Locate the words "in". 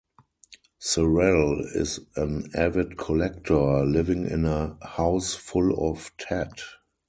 4.25-4.45